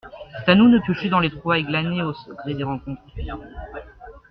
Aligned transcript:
C’est 0.33 0.49
à 0.49 0.55
nous 0.55 0.71
de 0.71 0.79
piocher 0.79 1.09
dans 1.09 1.19
les 1.19 1.29
trouvailles 1.29 1.63
glanées 1.63 2.01
au 2.01 2.11
gré 2.43 2.55
des 2.55 2.63
rencontres. 2.63 3.03